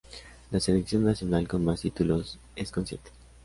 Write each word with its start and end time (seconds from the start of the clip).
La 0.49 0.59
selección 0.59 1.03
nacional 1.05 1.47
con 1.47 1.63
más 1.63 1.81
títulos 1.81 2.39
es 2.55 2.71
con 2.71 2.87
siete. 2.87 3.11